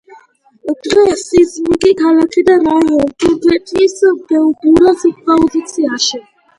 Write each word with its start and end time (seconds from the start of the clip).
დღეს 0.87 1.25
იზნიქი, 1.41 1.91
ქალაქი 2.01 2.45
და 2.49 2.57
რაიონი 2.65 3.13
თურქეთის 3.27 3.97
ბურსას 4.27 5.17
პროვინციაში. 5.25 6.27